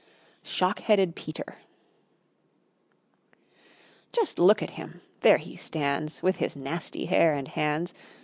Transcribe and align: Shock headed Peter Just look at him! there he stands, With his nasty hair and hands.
Shock 0.41 0.79
headed 0.79 1.15
Peter 1.15 1.57
Just 4.11 4.39
look 4.39 4.63
at 4.63 4.71
him! 4.71 5.01
there 5.19 5.37
he 5.37 5.55
stands, 5.55 6.23
With 6.23 6.37
his 6.37 6.55
nasty 6.55 7.05
hair 7.05 7.35
and 7.35 7.47
hands. 7.47 7.93